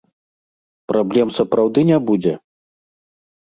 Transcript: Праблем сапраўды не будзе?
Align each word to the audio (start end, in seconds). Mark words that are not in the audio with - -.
Праблем 0.93 1.35
сапраўды 1.37 1.87
не 1.93 2.01
будзе? 2.11 2.33